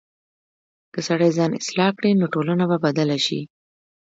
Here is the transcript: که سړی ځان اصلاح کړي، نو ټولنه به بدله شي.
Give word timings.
که 0.93 0.99
سړی 1.07 1.29
ځان 1.37 1.51
اصلاح 1.61 1.91
کړي، 1.97 2.11
نو 2.19 2.25
ټولنه 2.33 2.63
به 2.69 2.77
بدله 2.85 3.17
شي. 3.25 3.41